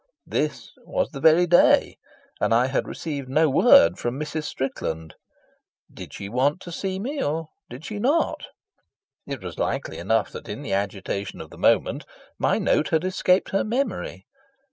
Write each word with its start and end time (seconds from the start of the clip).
This 0.25 0.71
was 0.79 1.11
the 1.11 1.19
very 1.19 1.45
day, 1.45 1.97
and 2.39 2.55
I 2.55 2.65
had 2.65 2.87
received 2.87 3.29
no 3.29 3.47
word 3.51 3.99
from 3.99 4.19
Mrs. 4.19 4.45
Strickland. 4.45 5.13
Did 5.93 6.11
she 6.11 6.27
want 6.27 6.59
to 6.61 6.71
see 6.71 6.97
me 6.97 7.21
or 7.23 7.49
did 7.69 7.85
she 7.85 7.99
not? 7.99 8.47
It 9.27 9.43
was 9.43 9.59
likely 9.59 9.99
enough 9.99 10.31
that 10.31 10.49
in 10.49 10.63
the 10.63 10.73
agitation 10.73 11.39
of 11.39 11.51
the 11.51 11.57
moment 11.59 12.05
my 12.39 12.57
note 12.57 12.89
had 12.89 13.03
escaped 13.03 13.51
her 13.51 13.63
memory. 13.63 14.25